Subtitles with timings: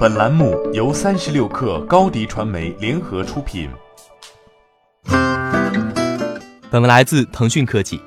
[0.00, 3.68] 本栏目由三十六氪高低传媒联合出品。
[6.70, 8.00] 本文来自腾讯科技。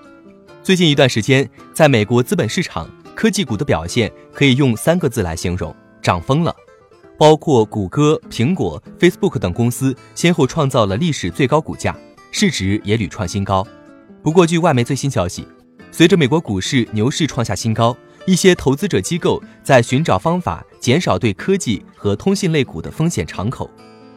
[0.64, 5.72] 最近一段时间，在美国资本市场，科技股的表现可以用三个字来形容：
[6.02, 6.56] 涨疯了。
[7.16, 11.96] 包括谷歌、苹果、Facebook 等公司先后创造了历史最高股价，
[12.32, 13.64] 市值也屡创新高。
[14.24, 15.48] 不过，据外媒最新消息，
[15.92, 17.96] 随着美国股市牛市创下新高。
[18.26, 23.72] 一些投资者机构在寻找方法减少对科技和通信类股的风险敞口。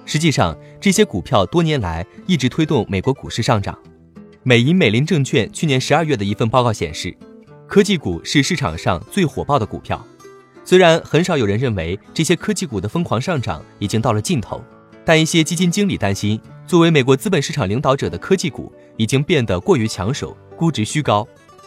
[0.05, 3.79] 实际上，这些股票多年来一直推动美国股市上涨。
[4.43, 7.17] 美银美林证券去年十二月的一份报告显示，
[7.69, 10.05] 科技股是市场上最火爆的股票。
[10.65, 14.61] 虽然很少有人认为这些科技股的疯狂上涨已经到了尽头，
[15.05, 21.25] 但一些基金经理担心，作为美国资本市场领导者的科技股已经变得过于抢手，估值虚高。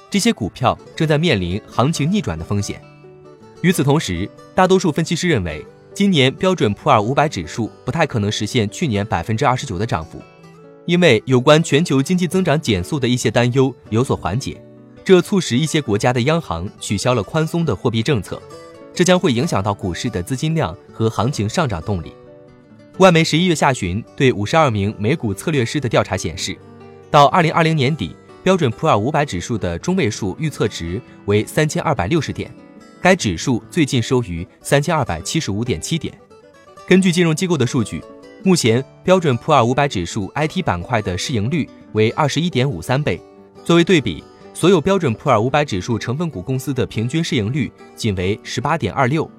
[0.09, 2.81] 这些股票正在面临行情逆转的风险。
[3.61, 10.21] 与此同时，大多数分析师认为，今年标准普尔五百指数不太可能实现去年百分之二十九的涨幅，
[10.85, 14.61] 因为有关全球经济增长减速的一些担忧有所缓解，
[15.03, 18.41] 这促使一些国家的央行取消了宽松的货币政策，
[18.93, 22.13] 这将会影响到股市的资金量和行情上涨动力。
[22.99, 26.57] 外媒十一月下旬对五十二名美股策略师的调查显示，
[27.11, 28.15] 到二零二零年底。
[28.41, 32.49] 标准普尔五百指数的中位数预测值为三千二百六十点，
[33.01, 36.13] 该指数最近收于三千二百七十五点七点。
[36.85, 38.03] 根据金融机构的数据，
[38.43, 43.21] 目前标准普尔五百指数 IT 板块的市盈率为二十一点五三倍。
[43.63, 44.21] 作为对比，
[44.53, 49.29] 所有标准普尔五百指数成分股公司的平均市盈率仅为十八点二六。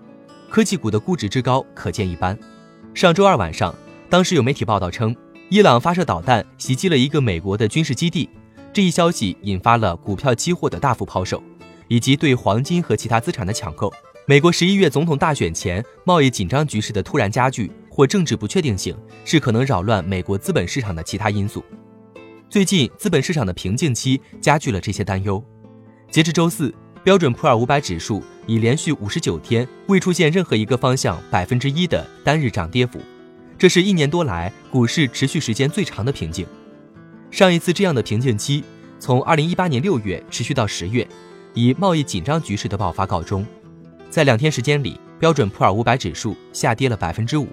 [0.48, 2.39] 科技股的估值之高可见一斑。
[2.95, 3.74] 上周二晚上，
[4.08, 5.14] 当时有媒体报道称，
[5.50, 8.28] 伊朗发射导弹袭击了一个美国的军事基地。
[8.72, 11.42] 这一消息引发了股票期货的大幅抛售，
[11.91, 13.92] 以及对黄金和其他资产的抢购。
[14.27, 21.64] 美国十一月总统大选前贸易紧张局势的突然加剧或政治不确定性，是可能扰乱美国资本市场的其他因素。
[22.48, 25.45] 最近资本市场的平静期加剧了这些担忧。
[26.12, 33.01] 截至周四，标准普尔五百指数已连续五十九天未出现任何一个方向百分之一的单日涨跌幅，
[33.58, 36.46] 这是一年多来股市持续时间最长的平静。
[37.33, 38.62] 上一次这样的平静期，
[39.01, 41.07] 从二零一八年六月持续到十月，
[41.55, 43.46] 以贸易紧张局势的爆发告终。
[44.08, 47.46] 在两天时间里，标准普尔五百指数下跌了百分之五。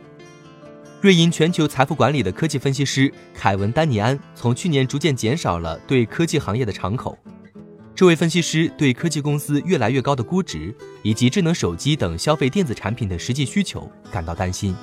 [1.00, 7.18] 瑞银全球财富管理的科技分析师凯文·丹尼安从去年逐渐减少了对科技行业的敞口。
[7.94, 14.76] 这位分析师对科技公司越来越高的估值以及智能手机等消费电子产品的实际需求感到担心。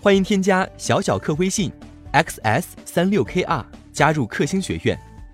[0.00, 1.70] 欢迎添加小小客微信
[2.12, 4.98] ，xs 三六 kr 加入克星学院，